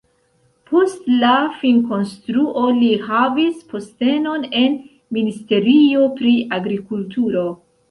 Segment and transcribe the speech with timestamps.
[0.69, 4.75] Post la finkonstruo li havis postenon en
[5.21, 7.49] ministerio pri agrikulturo.